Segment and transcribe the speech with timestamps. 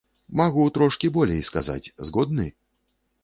[0.39, 2.47] Магу трошкі болей сказаць, згодны?